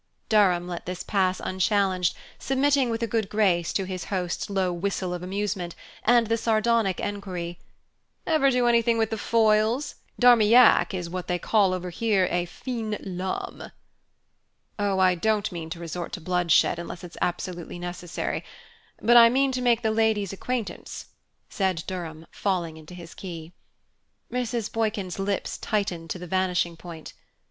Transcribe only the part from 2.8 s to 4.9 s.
with a good grace to his host's low